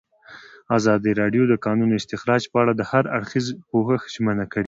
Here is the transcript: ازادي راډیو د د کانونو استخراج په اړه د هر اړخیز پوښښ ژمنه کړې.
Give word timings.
ازادي 0.77 1.11
راډیو 1.21 1.43
د 1.47 1.49
د 1.51 1.53
کانونو 1.65 1.93
استخراج 2.01 2.41
په 2.51 2.57
اړه 2.63 2.73
د 2.75 2.81
هر 2.91 3.03
اړخیز 3.17 3.45
پوښښ 3.69 4.01
ژمنه 4.15 4.45
کړې. 4.51 4.59